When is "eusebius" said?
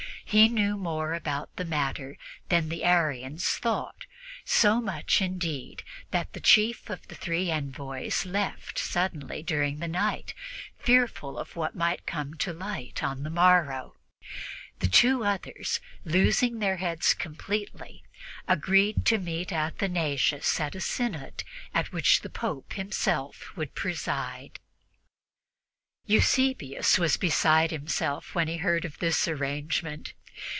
26.05-26.97